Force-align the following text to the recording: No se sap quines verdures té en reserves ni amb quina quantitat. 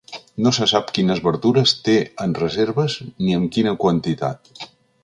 No 0.45 0.53
se 0.57 0.67
sap 0.71 0.87
quines 0.97 1.21
verdures 1.27 1.75
té 1.89 1.99
en 2.27 2.35
reserves 2.41 2.97
ni 3.13 3.39
amb 3.41 3.55
quina 3.59 3.77
quantitat. 3.87 4.69